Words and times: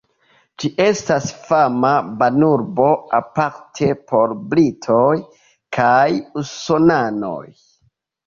Ĝi 0.61 0.69
estas 0.83 1.25
fama 1.49 1.89
banurbo, 2.21 2.87
aparte 3.17 3.89
por 4.13 4.33
britoj 4.53 5.13
kaj 5.79 6.09
usonanoj. 6.43 7.45